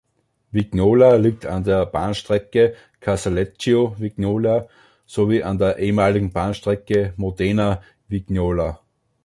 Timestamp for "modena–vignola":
7.17-8.79